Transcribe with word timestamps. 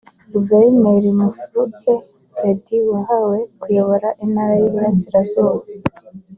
Guverineri 0.33 1.09
Mufulukye 1.17 1.93
Fred 2.33 2.65
wahawe 2.91 3.37
kuyobora 3.61 4.07
Intara 4.23 4.53
y’Iburasirazuba 4.61 5.63